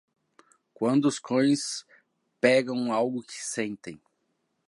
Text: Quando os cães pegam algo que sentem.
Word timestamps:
Quando 0.73 1.05
os 1.05 1.19
cães 1.19 1.85
pegam 2.39 2.91
algo 2.91 3.21
que 3.21 3.35
sentem. 3.35 4.01